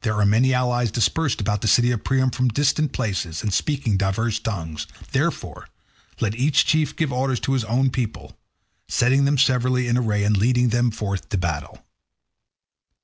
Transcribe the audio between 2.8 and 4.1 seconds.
places and speaking